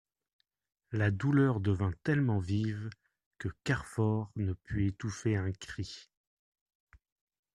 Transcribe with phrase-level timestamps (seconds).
[0.91, 2.89] La douleur devint tellement vive
[3.37, 6.09] que Carfor ne put étouffer un cri.